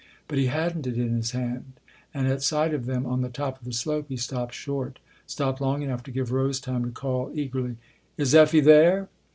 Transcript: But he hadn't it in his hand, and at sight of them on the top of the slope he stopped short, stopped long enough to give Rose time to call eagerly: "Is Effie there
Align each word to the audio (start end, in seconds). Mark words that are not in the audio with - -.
But 0.27 0.39
he 0.39 0.47
hadn't 0.47 0.87
it 0.87 0.97
in 0.97 1.13
his 1.15 1.29
hand, 1.29 1.73
and 2.11 2.27
at 2.27 2.41
sight 2.41 2.73
of 2.73 2.87
them 2.87 3.05
on 3.05 3.21
the 3.21 3.29
top 3.29 3.59
of 3.59 3.65
the 3.65 3.71
slope 3.71 4.07
he 4.09 4.17
stopped 4.17 4.55
short, 4.55 4.97
stopped 5.27 5.61
long 5.61 5.83
enough 5.83 6.01
to 6.05 6.11
give 6.11 6.31
Rose 6.31 6.59
time 6.59 6.83
to 6.85 6.89
call 6.89 7.29
eagerly: 7.37 7.75
"Is 8.17 8.33
Effie 8.33 8.61
there 8.61 9.09